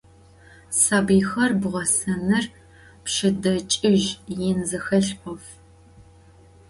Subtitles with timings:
[0.81, 2.45] Sabıyxer bğesenır
[3.03, 4.03] pşsedeç'ıj
[4.37, 5.43] yin zıxelh 'of.